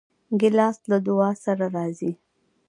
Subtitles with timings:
[0.39, 2.11] ګیلاس له دعا سره راځي.